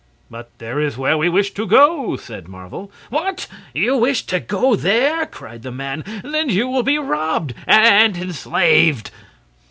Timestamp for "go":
1.67-2.15, 4.39-4.75